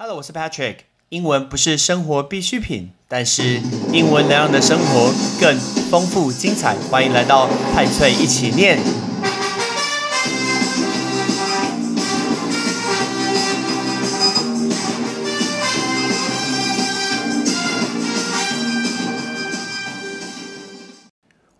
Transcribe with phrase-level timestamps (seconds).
[0.00, 0.76] Hello，我是 Patrick。
[1.08, 3.60] 英文不是生活必需品，但是
[3.92, 5.58] 英文能让你的生活更
[5.90, 6.76] 丰富精彩。
[6.88, 8.78] 欢迎来到派翠一起念。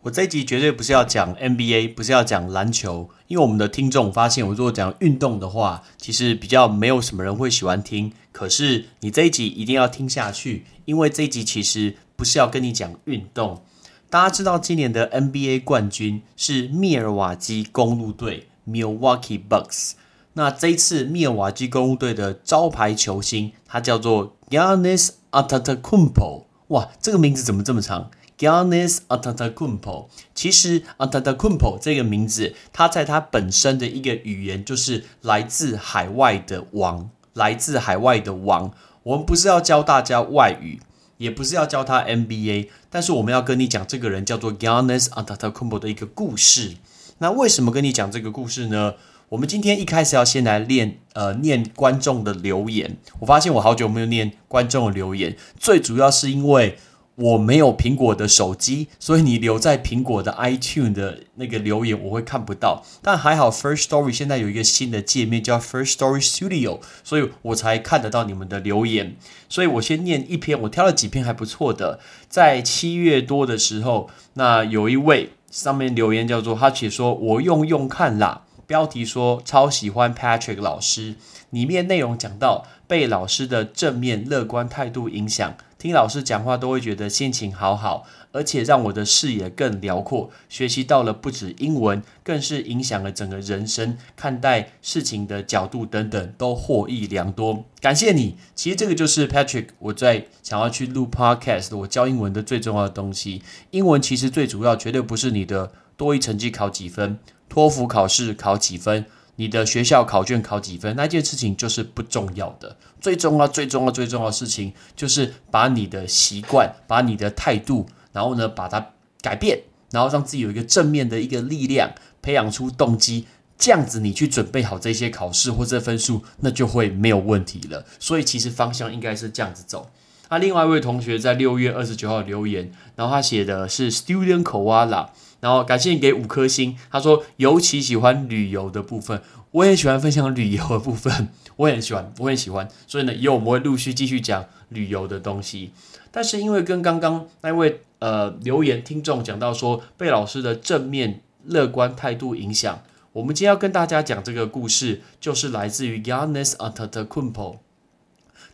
[0.03, 8.13] 我这一集绝对不是要讲 NBA，不是要讲篮球，因为我们的听众发现，我如果讲运动的话，其实比较没有什么人会喜欢听。
[8.39, 13.65] 可是你这一集一定要听下去，因为这一集其实不是要跟你讲运动。
[14.09, 19.95] 大家知道今年的 NBA 冠军是密尔瓦基公路队 （Milwaukee Bucks）。
[20.35, 26.45] 那这一次密尔瓦基公路队的招牌球星，他叫做 Giannis Antetokounmpo。
[26.69, 28.09] 哇，这个名字怎么这么长
[28.39, 38.73] ？Giannis Antetokounmpo，其实 Antetokounmpo 这个名字，它在它本身的一个语言就是来自海外的王，来自海外的王。
[39.05, 40.81] 我们不是要教大家外语，
[41.17, 46.75] 也不是要教他 NBA，但是我们要跟你讲这个人叫做 Giannis Antetokounmpo 的一个故事。
[47.19, 48.95] 那为什么跟你讲这个故事呢？
[49.31, 52.97] 我们今天一开始要先来练，呃，念观众的留言。
[53.21, 56.77] 我发现我好久没有念观众的留言，最主要是因为。
[57.21, 62.85] 我没有苹果的手机，所以你留在苹果的 iTune 的那个留言我会看不到。
[63.03, 69.17] 但还好，First Story 现在有一个新的界面叫 First Story Studio，所以我才看得到你们的留言。
[69.49, 71.99] 所以我先念一篇，我挑了几篇还不错的。
[72.29, 81.17] 在七月多的时候，那有一位上面留言叫做他写说：“我用用看啦。”标题说超喜欢 Patrick 老师，
[81.51, 85.57] 里面内容讲到被老师的正面乐观态度影响。
[85.79, 90.29] 听老师讲话都会觉得心情好好，而且让我的视野更辽阔。
[90.49, 97.65] 学习到了不止英文，更是影响了整个人生看待事情的角度等等，都获益良多。
[97.81, 98.35] 感谢你。
[98.57, 103.43] 其实这个就是 Patrick，我在想要去录 Podcast，我教英文的最重要的东西。
[103.71, 109.07] 英文其实最主要，绝对不是你的多一成绩考几分，托福考试考几分。
[109.39, 110.97] 你的学校考卷考几分？
[110.97, 112.77] 那件事情就是不重要的。
[113.01, 118.85] 最重要、最重要、最重要的事情，就是把你的习惯、把你的态度，然后呢，把它
[119.23, 119.61] 改变，
[119.93, 123.29] 然后让自己有一个正面的一个力量，培养出动机。
[123.57, 127.85] 这样子，你去准备好这些考试或者分数，那就会没有问题了。
[128.01, 129.91] 所以，其实方向应该是这样子走。
[130.31, 135.11] 那另外一位同学在六月二十九号留言，然后他写的是 Student Koala。
[135.41, 136.77] 然后感谢你给五颗星。
[136.91, 142.69] 他说尤其喜欢旅游的部分，我也喜欢分享旅游的部分，我也很喜欢，我很喜欢。
[142.87, 145.73] 所以呢，以后我们会陆续继续讲旅游的东西。
[146.11, 152.81] 但是因为跟刚刚那位呃留言听众讲到说被老师的正面乐观态度影响，
[153.13, 157.59] 我们今天要跟大家讲这个故事，就是来自于 Giannis Antetokounmpo。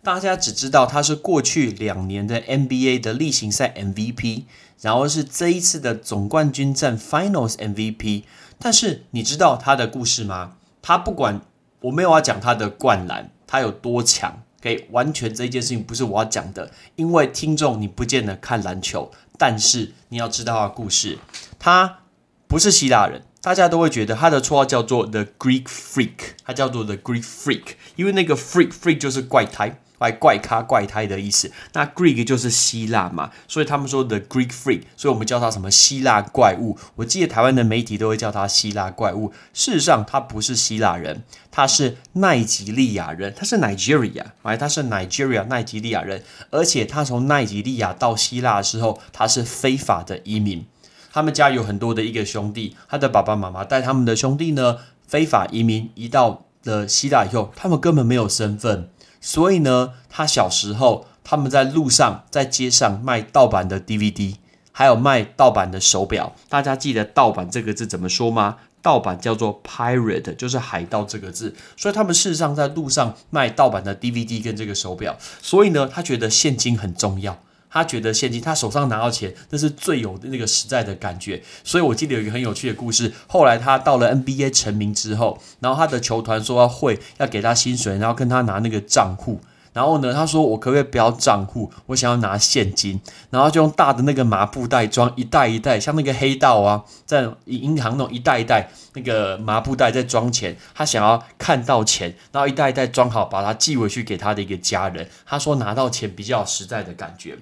[0.05, 4.45] 大家只知道他是过去两年的 NBA 的例行赛 MVP，
[4.83, 8.25] 然后是这一次的总冠军战 Finals MVP。
[8.59, 10.57] 但是你知道他的故事吗？
[10.83, 11.41] 他不管
[11.81, 21.19] 我没有要讲他的灌篮，他有多强，可以完全这件事情不是我要讲的，因为听众你不见得看篮球，但是你要知道他的故事。
[21.59, 22.01] 他
[22.47, 27.63] 不是希腊人，大家都会觉得他的绰号叫做 The Greek Freak，他叫做 The Greek Freak，
[27.97, 29.81] 因为那个 Freak Freak 就是怪胎。
[29.99, 36.77] 怪怪咖怪胎的意思，那 Greek 就是希腊嘛，所以他们说 The Greek Freak，所以我们叫他什么希腊怪物。
[36.97, 39.33] 我记得台湾的媒体都会叫他希腊怪物。
[39.55, 50.67] 事实上，他不是希腊人，他是奈及利亚人，他是 Nigeria，哎，他是 Nigeria 奈及利亚人，而且他从奈及利亚到希腊的时候，他是非法的移民。
[51.13, 58.91] 他们家有很多的一个兄弟，他的爸爸妈妈带他们的兄弟呢非法移民，移到了希腊以后，他们根本没有身份。
[59.27, 64.37] 所以呢，他小时候他们在路上、在街上卖盗版的 DVD，
[64.71, 66.37] 还有卖盗版的手表。
[66.51, 68.59] 大家记得“盗版”这个字怎么说吗？
[68.83, 71.55] 盗版叫做 “pirate”，就是海盗这个字。
[71.75, 75.17] 所以他们事实上在路上卖盗版的 DVD 跟这个手表。
[75.41, 77.41] 所以呢，他觉得现金很重要。
[77.75, 81.43] 他觉得现金，他手上拿到钱，那是最有那个实在的感觉。
[81.65, 83.13] 所以我记得有一个很有趣的故事。
[83.27, 89.41] 后来他到了 NBA 成名之后，然后他的球团说要会要给他薪水，然后跟他拿那个账户。
[89.73, 91.73] 然后呢，他说我可不可以不要账户？
[91.87, 93.01] 我想要拿现金。
[93.31, 100.57] 然后就用大的那个麻布袋装一袋一袋，像那个黑道啊，在银行那种一袋一袋那个麻布袋在装钱。
[100.77, 105.09] 他想要看到钱，然后一袋一袋装好，把它寄回去给他的一个家人。
[105.27, 107.37] 他说拿到钱比较实在的感觉。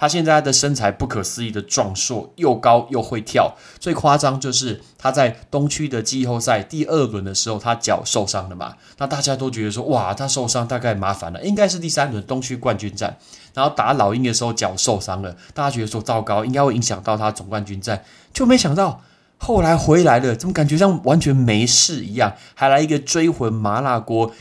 [0.00, 3.54] 他现在的身材不可思议的壮硕，又高又会跳。
[3.78, 8.76] 最夸张就是他在东区的季后赛第二轮的时候，他脚受伤了嘛？
[8.96, 13.18] 那大家都觉得说，哇，他受伤大概麻烦了，应该是第三轮东区冠军战，
[13.52, 18.02] 然后打老鹰的时候脚受伤了，大家觉得说糟糕，应该会影响到他总冠军战，
[18.32, 19.02] 就没想到
[19.36, 24.32] 后来回来了，怎么感觉像完全没事一样，还来一个追魂麻辣锅。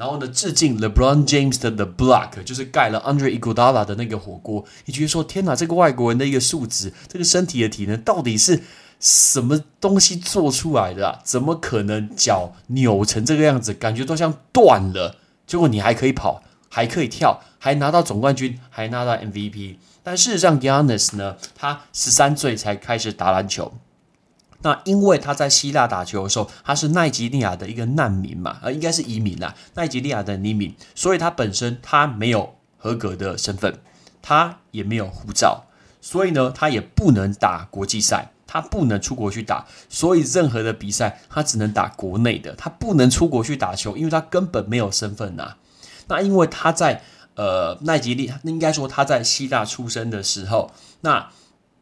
[0.00, 4.64] 然后呢，致敬 LeBron James 的 The Block，就是盖了 Andre Iguodala 的那个火锅。
[4.86, 8.62] 你觉得说，天哪，这个外国人的一个素质，这个身体的体能，到底是
[8.98, 11.20] 什么东西做出来的啊？
[11.22, 15.16] 怎么可能脚扭成这个样子，感觉都像断了？
[15.46, 19.76] 结果你还可以跑，还可以跳，还拿到总冠军，还拿到 MVP。
[20.02, 23.74] 但事实上，Giannis 呢，他十三岁才开始打篮球。
[24.62, 33.78] 那因为他在希腊打球的时候，他是奈及利亚的一个难民嘛，呃，应该是移民啦，奈及利亚的移民，所以他本身他没有合格的身份，
[34.20, 35.64] 他也没有护照，
[36.02, 45.54] 所以呢，他也不能打国际赛，他不能出国去打，所以任何的比赛他只能打国内的，他不能出国去打球，因为他根本没有身份呐。
[46.08, 47.02] 那因为他在
[47.34, 50.70] 呃奈及利，应该说他在希腊出生的时候，
[51.00, 51.30] 那。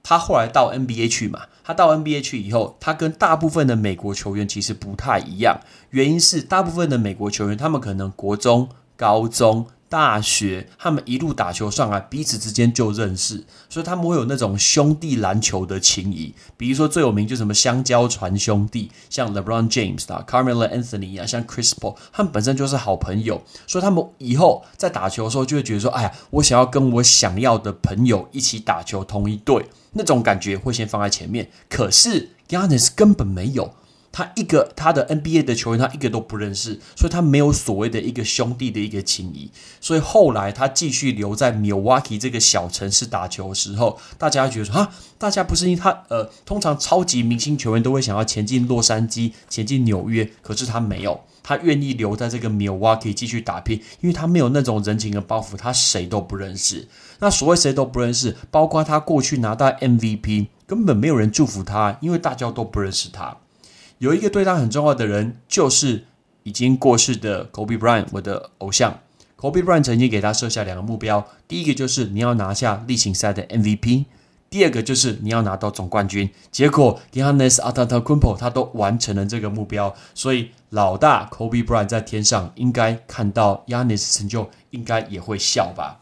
[0.09, 1.41] 他后来到 NBA 去嘛？
[1.63, 5.61] 他到 NBA 去以后，他跟大部分的美国球员其实不太一样。
[5.91, 16.35] 原因是大部分的美国球员，他们可能国中、高中、大学，他们一路打球上来，彼此之间就认识，所以他们会有那种兄弟篮球的情谊。
[16.57, 33.75] 比如说最有名就什么香蕉船兄弟，像 LeBron James 啊、Carmelo Anthony 啊，像 Chris Paul，他们本身就是好朋友，所以他们以后在打球的时候就会觉得说：“哎呀，我想要跟我想要的朋友一起打球，同一队。”那种感觉会先放在前面，可是 Giannis 根本没有，
[34.19, 39.49] 他一个他的 NBA 的球员他一个都不认识，所以他没有所谓的一个兄弟的一个情谊，
[39.81, 51.21] 所以后来他继续留在 Milwaukee 这个小城市打球的时候，大家觉得说啊，大家不是因为他呃，通常超级明星球员都会想要前进洛杉矶、前进纽约，可是他没有。
[51.45, 56.89] 他愿意留在这个 Milwaukee 继续打拼，因为他没有那种人情的包袱，他谁都不认识。
[57.21, 63.37] 那所谓谁都不认识，包括他过去拿到 MVP，根本没有人祝福他，因为大家都不认识他。
[63.99, 66.05] 有一个对他很重要的人，就是
[66.45, 69.01] 已经过世的 Kobe Bryant，我的偶像。
[69.37, 74.07] Kobe Bryant 曾经给他设下两个目标，第一个就是你要拿下例行赛的 MVP。
[74.51, 86.01] 第二个就是你要拿到总冠军，结果 Giannis Antetokounmpo 他都完成了这个目标，所以老大 Kobe Bryant 在天上应该看到 Giannis 成就，应该也会笑吧。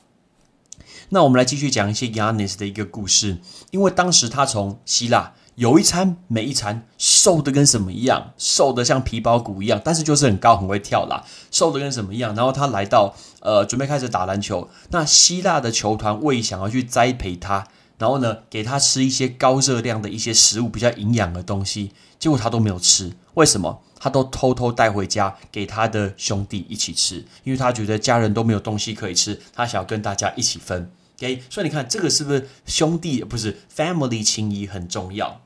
[1.08, 3.38] 那我们来继续讲一些 Giannis 的一个故事，
[3.72, 12.34] 因为当时他从希腊有一餐没一餐，瘦的跟什么一样，瘦的像皮包骨一样，但是就是很高很会跳啦，瘦的跟什么一样。
[12.34, 17.66] 然后他来到呃准备开始打篮球，那希腊的球团为想要去栽培他。
[17.98, 23.10] 然后呢，给他吃一些高热量的一些食物，比较营养的东西，结果他都没有吃。
[23.32, 23.82] 为什么？
[23.98, 30.90] 他都偷偷带回家给他的兄弟一起吃，因为他觉得家人都没有东西可以吃，他想要跟大家一起分。
[31.16, 35.40] OK，所以你看这个是不是兄弟不是 family 情谊很重要？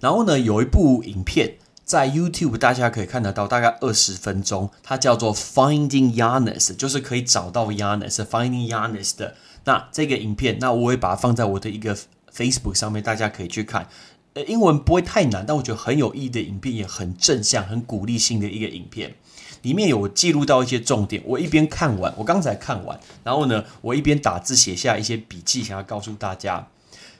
[0.00, 9.34] 然后呢，有一部影片在 YouTube 大家可以看得到，大概二十分钟，它叫做 Finding Yannis，就是可以找到 Yannis，Finding Yanis 的。
[9.64, 11.96] 那这个影片，那我会把它放在我的一个
[12.34, 13.88] Facebook 上面，大家可以去看。
[14.34, 19.14] 呃，英文不会太难，但我觉得很有意义的影片，也很正向、很鼓励性的一个影片。
[19.62, 26.68] 里面有记录到一些重点，我一边看完，我刚才看完，然后呢，我一边打字写下一些笔记，想要告诉大家，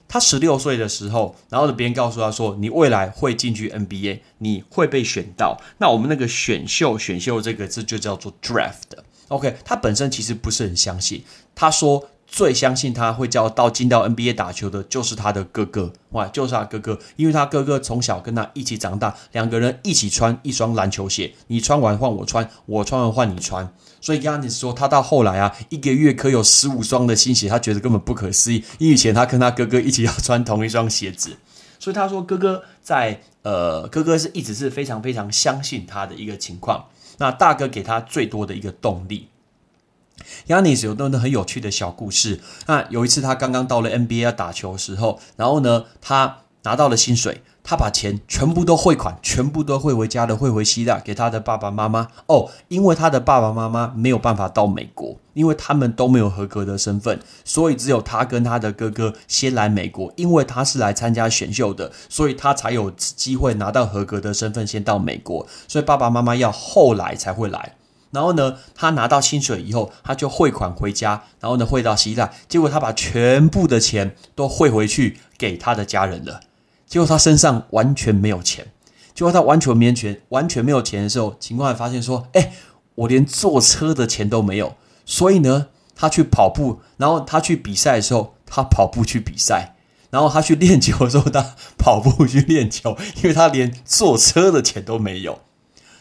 [0.08, 5.60] 他十六岁的时候，然后呢，别人告诉他说，你未来会进去 NBA，你会被选到。
[5.78, 8.98] 那我们那个选秀，选秀这个字就叫做 draft。
[9.28, 11.22] OK，他本身其实不是很相信，
[11.54, 12.08] 他说。
[12.26, 31.36] 最相信他会叫到进到 NBA 打球的，就是他的哥哥，哇，就是他哥哥，因为他哥哥从小跟他一起长大，两个人一起穿一双篮球鞋，你穿完换我穿，我穿完换你穿，所以 Yanis 说他到后来啊，一个月可有十五双的新鞋，他觉得根本不可思议，因为以前他跟他哥哥一起要穿同一双鞋子，
[31.78, 36.86] 所以他说哥哥在呃，哥哥是一直是非常非常相信他的一个情况，
[37.18, 39.28] 那大哥给他最多的一个动力。
[40.48, 42.40] Yanis 有段很有趣的小故事。
[42.66, 52.08] 那有一次他刚刚到了 NBA 打球的时候，然后呢，他拿到了薪水，他把钱全部都汇款，全部都汇回家的，汇回希腊给他的爸爸妈妈。
[52.26, 60.12] 哦，因为他的爸爸妈妈没有办法到美国，因为他们都没有合格的身份，所以只有他跟他的哥哥先来美国。
[60.16, 65.46] 因为他是来参加选秀的，所以他才有机会拿到合格的身份先到美国。
[65.66, 67.74] 所以爸爸妈妈要后来才会来。
[68.16, 72.32] 然后呢，他拿到薪水以后，他就汇款回家，然后呢汇到希腊。
[72.48, 76.40] 结果他把全部的钱都汇回去给他的家人了。
[76.86, 78.68] 结果他身上完全没有钱。
[79.14, 82.52] 结果他完全没钱，完全没有钱的时候，情况发现说：“哎，
[82.94, 89.74] 我连坐车的钱都没有。”所以呢，他去跑步，然后他去比赛的时候，他跑步去比赛。
[90.08, 95.40] 然后他去练球的时候，他跑步去练球，因为他连坐车的钱都没有。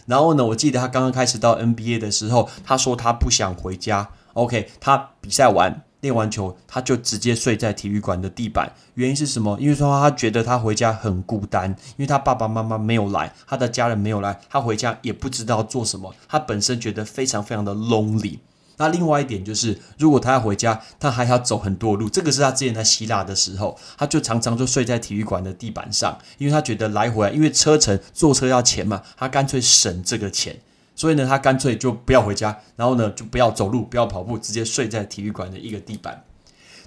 [0.06, 4.10] 然后呢，我记得他刚刚开始到 NBA 的时候，他说他不想回家。
[4.34, 8.72] OK，他比赛完练完球，他就直接睡在体育馆的地板。
[8.96, 9.58] 原因是什么？
[9.60, 16.14] 因为说他觉得他回家很孤单，因为他爸爸妈妈没有来，他的家人没有来，他回家也不知道做什么。
[16.28, 18.40] 他本身觉得非常非常的 lonely。
[18.78, 22.10] 那另外一点就是，如果他要回家，他还要走很多路。
[22.10, 30.60] 这个是他之前在希腊的时候，他就常常就睡在体育馆的地板上，因为他觉得来回，因为车程坐车要钱嘛，他干脆省这个钱。
[30.98, 36.24] 所以呢，他干脆就不要回家，然后呢，就不要走路，不要跑步，直接睡在体育馆的一个地板。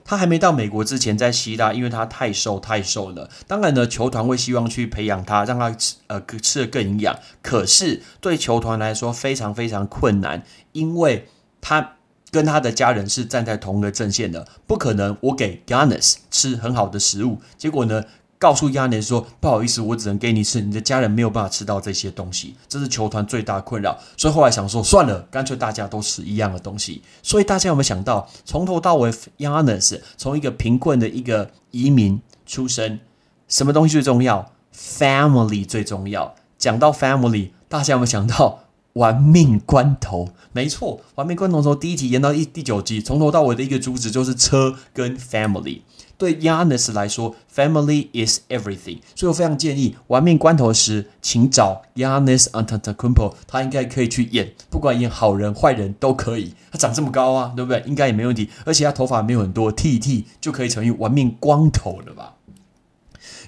[0.03, 3.29] 他还没到美国之前，在希腊，因为他太瘦太瘦了。
[3.47, 7.19] 当然呢，球团会希望去培养他，让他吃呃吃的更营养。
[7.43, 10.43] 可是对球团来说非常非常困难，
[10.73, 11.29] 因为。
[11.61, 11.97] 他
[12.31, 18.05] 跟他的家人是站在同一个阵线的，不可能我给 Yanis 吃很好的食物，结果呢，
[18.39, 23.99] 告诉亚连说不好意思，我只能给你吃，你的家人没有办法吃到这些东西，这是球团最大困扰。
[24.17, 27.03] 所以后来想说算了，干脆大家都吃一样的东西。
[27.23, 33.01] 所以大家有没有想到，从头到尾 Yanis 从一个贫困的一个移民出身，
[33.49, 36.35] 什么东西最重要？Family 最重要。
[36.59, 38.65] 讲到 Family，大家有没有想到？
[38.99, 45.83] 玩命关头，没错，玩命关头从第一集演到第第九集，从头到尾的一个主旨就是车跟 family。
[46.17, 48.99] 对 Yanis 来说，family is everything。
[49.15, 56.55] 所以我非常建议玩命关头时，请找 Yanis Antetokounmpo，他应该可以去演，不管演好人坏人都可以。
[56.73, 57.81] 他长这么高啊，对不对？
[57.87, 58.51] 应该也没问题。
[58.65, 62.35] 而且他头发没有很多，剃一剃就可以成为玩命光头了吧？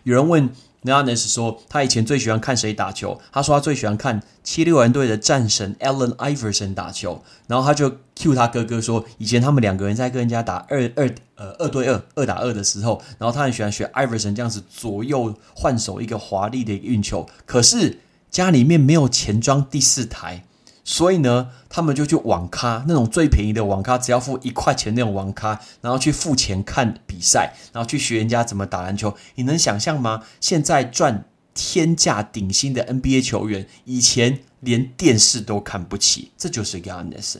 [0.04, 0.48] 有人问。
[0.82, 3.20] Nanes 说，他以前最喜欢看谁打球？
[3.30, 7.22] 他说他最喜欢看七六人队的战神 Allen Iverson 打球。
[7.46, 17.28] 然后他就 Q 他哥哥说，以前他们两个人在跟人家打二二呃二对二二打二的时候，然后他很喜欢学 Iverson 这样子左右换手一个华丽的运球。
[17.44, 17.98] 可是
[18.30, 20.44] 家里面没有钱装第四台。
[20.84, 29.14] 所以呢，他们就去网咖，那种最便宜的网咖，只要付一块钱那种网咖，然后去付钱看比赛，然后去学人家怎么打篮球。
[29.34, 30.22] 你能想象吗？
[30.40, 37.36] 现在赚天价顶薪的 NBA 球员，以前连电视都看不起，这就是 Giannis。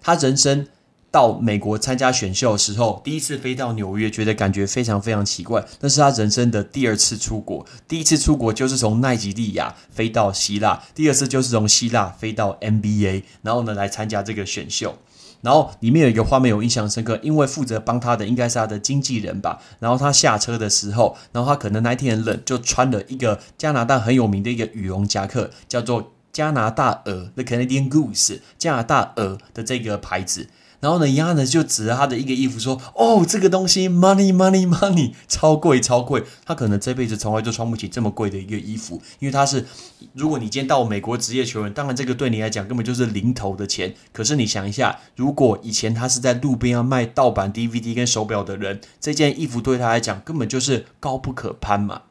[0.00, 0.68] 他人生。
[1.10, 5.64] 到美国参加选秀的时候，第一次飞到纽约，觉得感觉非常非常奇怪。
[5.80, 14.96] 那是他人生的第二次出国，第一次出国就是从奈及利亚飞到希腊，第二次就是从希腊飞到 NBA，然后呢来参加这个选秀。
[15.42, 19.58] 然后里面有一个画面我印象深刻，因为负责帮他的应该是他的经纪人吧。
[19.78, 30.48] 然后他下车的时候，然后他可能那天很冷，就穿了一个加拿大很有名的一个羽绒夹克，叫做加拿大鹅 （The Canadian Goose），加拿大鹅的这个牌子。
[30.80, 36.24] 然后呢，亚呢就指着他的一个衣服说：“哦，这个东西，money money money，超贵超贵。
[36.46, 39.66] 他可能这辈子从来就穿不起这么贵的一个衣服，因为他是，
[40.14, 43.94] 如果你今天到美国职业球员，当然这个对你来讲根本就是零头的钱。
[44.12, 52.02] 可是你想一下，如果以前他是在路边要卖盗版 DVD 跟手表的人，这件衣服对他来讲根本就是高不可攀嘛。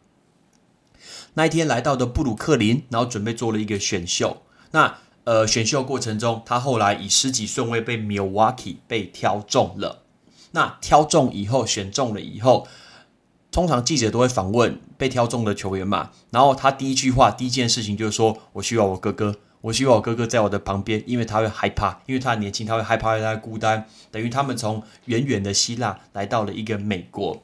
[1.34, 4.98] 那一天来到的布鲁克林，然后准备做了一个选秀，那。
[5.30, 10.02] 呃，选秀过程中，他后来以十几顺位被 Milwaukee 被挑中了。
[10.54, 12.68] 那挑中以后，选中了以后，
[13.52, 16.10] 通常记者都会访问被挑中的球员嘛。
[16.32, 23.86] 然后他第一句话、第一件事情就是说：“我需要我哥哥，我需要我哥哥在我的旁边，因为他会害怕，因为他年轻，他会害怕，他孤单。
[24.10, 27.44] 等于他们从远远的希腊来到了一个美国。”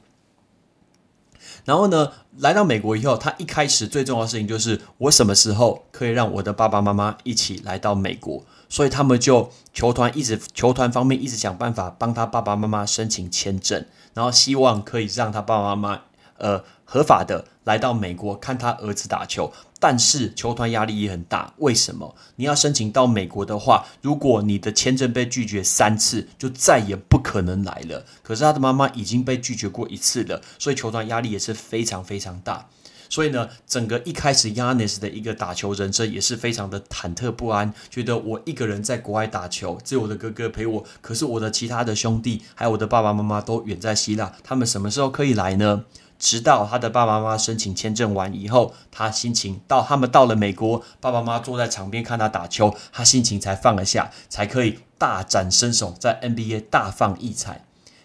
[1.64, 13.84] 然后呢，来到美国以后，他一开始最重要的事情就是我什么时候可以让我的爸爸妈妈一起来到美国，所以他们就球团一直球团方面一直想办法帮他爸爸妈妈申请签证，
[14.14, 16.00] 然后希望可以让他爸爸妈妈
[16.38, 19.52] 呃合法的来到美国看他儿子打球。
[19.78, 22.14] 但是球团压力也很大，为什么？
[22.36, 28.04] 你要申请到美国的话，如果你的签证被拒绝三次，就再也不可能来了。
[28.22, 32.68] 可是他的妈妈已经被拒绝过一次了，所以球团压力也是非常非常大。
[33.08, 45.84] 所以呢，整个一开始 Yanis 的一个打球人生也是非常的忐忑不安，觉得我一个人在国外打球，只有我的哥哥陪我，可是我的其他的兄弟还有我的爸爸妈妈都远在希腊，他们什么时候可以来呢？
[46.18, 57.64] 直到他的爸爸妈妈申请签证完以后，他心情到他们到了美国，爸爸妈妈坐在场边看他打球，他心情才放了下，才可以大展身手，在 NBA 大放异彩。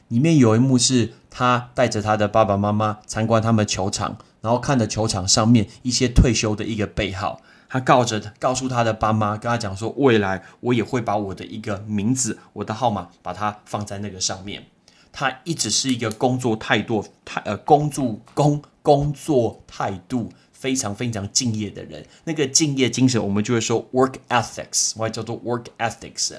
[0.10, 7.40] 里面有一幕是他带着他的爸爸妈妈参观他们球场，然后看着球场上面一些退休的一个背号，
[7.70, 14.66] 他告着告诉他的爸妈，跟他讲说，未来我也会把我的一个名字、我的号码，把它放在那个上面。
[15.12, 22.06] 他一直是一个工作态度态呃工作工工作态度非常非常敬业的人。
[22.24, 26.34] 那个敬业精神，我们就会说 work ethics，我叫做 work ethics。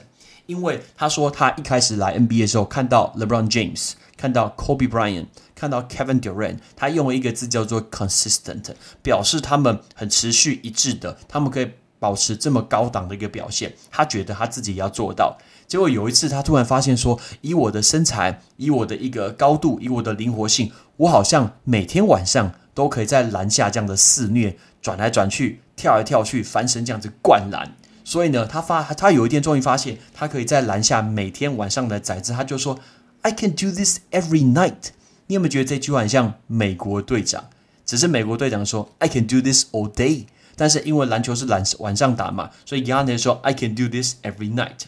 [0.47, 11.71] 因为他说他一开始来 NBA 的时候，看到 LeBron James，看到 Kobe Bryant，看到 Kevin Durant，他用了一个字叫做 consistent，表示他们很持续一致的，他们可以
[12.03, 13.73] 保持这么高档的一个表现。
[13.89, 15.39] 他觉得他自己要做到。
[15.69, 27.77] 结果有一次，他突然发现说：“以我的身材，以我的一个高度，以我的灵活性，我好像每天晚上都可以在篮下这样的肆虐，转来转去，跳来跳去，翻身这样子灌篮。
[28.05, 32.81] 所以呢，他发他有一天终于发现，他可以在篮下每天晚上的崽子，他就说
[33.23, 34.91] ：‘I can do this every night。’
[35.29, 37.45] 你有没有觉得这句话很像美国队长？
[37.87, 44.87] 只是美国队长说：‘I can do this all day。’但是因为篮球是晚晚上打嘛，所以 Yanis 说：‘I can do this every night。’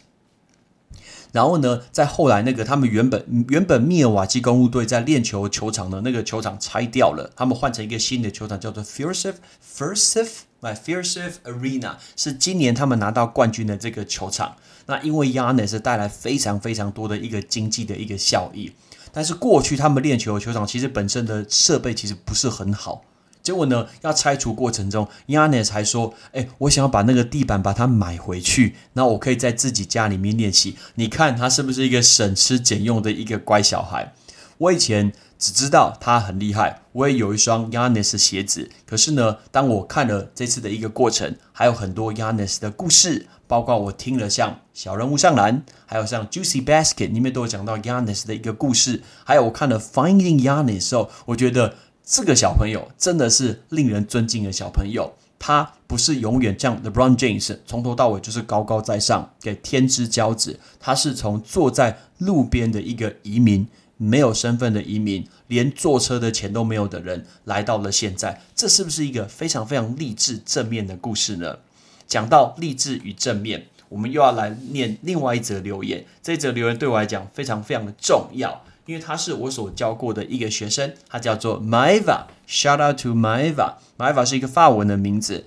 [1.33, 10.93] 然后呢，在后来那个他们原本原本密尔瓦基公务队在练球球场的那个球场拆掉了，他们换成一个新的球场，叫做 f i r s i f f i r s i f my f
[10.93, 14.55] i r s i f Arena，是今年他们拿到冠军的这个球场。
[14.87, 18.71] 那因为 Yanis 带来非常非常多的一个经济的一个效益，
[19.11, 23.03] 但是过去他们练球的球场其实本身的设备其实不是很好。
[23.45, 30.77] 结果呢，要拆除过程中，Yanis 还说：“哎，我想要把那个地板把它买回去，那我可以在自己家里面练习。
[30.95, 34.15] 你看他是不是一个省吃俭用的一个乖小孩？
[34.57, 38.71] 我以前只知道他很厉害，我也有一双 Yanis 鞋子。
[38.87, 51.75] 可是呢，当我看了这次的一个过程，还有很多 Yanis 的故事，包括我听了像小人物上篮，还有像 Juicy Basket 里面都有讲到 Yanis 的一个故事，还有我看了 Finding Yanis 时候，我觉得。
[52.05, 60.61] 这个小朋友真的是令人尊敬的小朋友，他不是永远像 LeBron James 从头到尾就是高高在上，给天之骄子。
[60.79, 68.43] 他是从坐在路边的一个移民，没有身份的移民，连坐车的钱都没有的人，来到了现在。
[68.55, 71.59] 这是不是一个非常非常励志正面的故事呢？
[72.07, 76.05] 讲到励志与正面，我们又要来念另外一则留言。
[76.23, 78.63] 这则留言对我来讲非常非常的重要。
[78.87, 82.25] 因为他是我所教过的一个学生，他叫做 Maiva。
[82.47, 83.75] Shout out to Maiva。
[83.97, 85.47] Maiva 是一个法文的名字。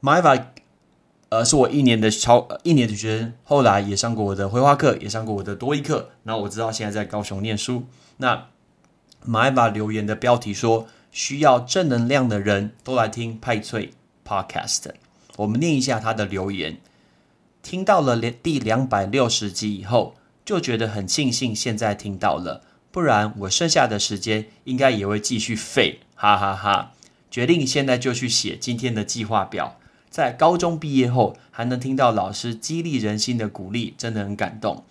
[0.00, 0.46] Maiva，
[1.28, 6.10] 呃，是我一年的超一年的学生，后来也上过我的绘画课，也上过我的多一课。
[6.22, 7.84] 那我知道现在在高雄念书。
[8.16, 8.46] 那
[9.26, 13.90] Maiva 留言的标题说：需要正能量的人都来听派翠
[14.26, 14.84] Podcast。
[15.36, 16.78] 我们念一下他的留言。
[17.60, 22.62] 听到了第两百六十集以后，就觉得很庆幸现在听到了。
[22.90, 26.92] 不然我剩下的时间应该也会继续废，哈哈哈！
[27.30, 29.76] 决定现在就去写今天的计划表。
[30.08, 34.84] 在高中毕业后还能听到老师激励人心的鼓励，真的很感动。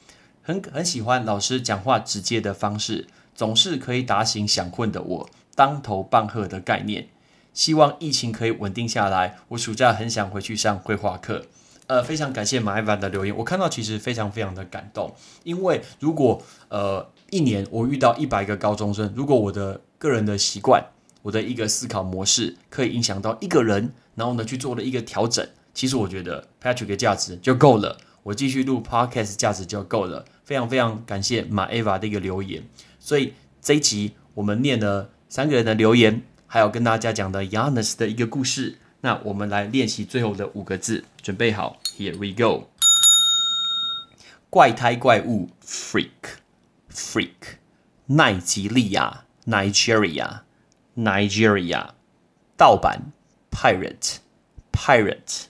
[0.44, 7.08] 很很喜欢老师讲话直接的方式，总是可以打醒想困的我，当头棒喝的概念。
[7.52, 11.48] 希望疫情可以稳定下来，我暑假很想回去上绘画课。
[11.88, 17.10] 呃，非常感谢马艾凡的留言，我看到其实非常非常的感动，因为如果呃。
[17.30, 20.84] 一年我遇到一百个高中生，如果我的个人的习惯，
[21.22, 30.24] 我的一个思考模式可以影响到一个人，然后呢去做了一个调整，其实我觉得 Patrick 的价值就够了，我继续录 Podcast 价值就够了。
[30.46, 32.64] 非常非常感谢马 Eva 的一个留言，
[33.00, 38.78] 所以这一集我们念了三个人的留言，还有跟大家讲的 Yanis 的一个故事。
[39.02, 42.70] 那我们来练习最后的五个字，准备好，Here we go。
[44.50, 46.47] 怪胎怪物 Freak。
[46.97, 47.59] Freak，
[48.07, 51.91] 奈及利亚 （Nigeria），Nigeria，
[52.57, 53.13] 盗版
[53.51, 55.45] Pirate，Pirate，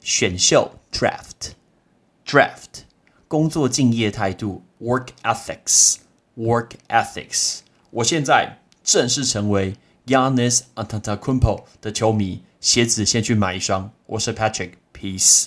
[0.00, 2.84] 选秀 Draft，Draft，
[3.28, 7.60] 工作敬业态度 Work Ethics，Work Ethics。
[7.90, 13.92] 我现在正式成为 Yanis Antetokounmpo 的球迷，鞋子先去买一双。
[14.06, 15.46] 我是 Patrick，Peace。